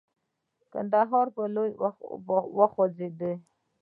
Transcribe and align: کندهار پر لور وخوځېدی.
کندهار 0.73 1.27
پر 1.35 1.47
لور 1.55 1.67
وخوځېدی. 2.57 3.33